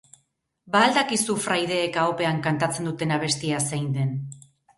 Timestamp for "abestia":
3.19-3.61